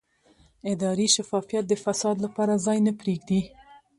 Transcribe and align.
اداري 0.71 1.07
شفافیت 1.15 1.63
د 1.67 1.73
فساد 1.83 2.15
لپاره 2.25 2.61
ځای 2.65 2.79
نه 2.87 2.91
پرېږدي 2.99 3.41